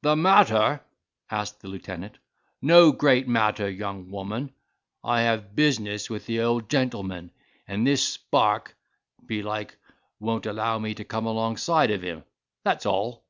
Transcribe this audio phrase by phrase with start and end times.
[0.00, 0.80] "The matter!"
[1.30, 2.16] answered the lieutenant;
[2.62, 4.54] "no great matter, young woman;
[5.04, 7.30] I have business with the old gentleman,
[7.68, 8.74] and this spark,
[9.26, 9.76] belike,
[10.18, 12.24] won't allow me to come alongside of him,"
[12.64, 13.22] that's all.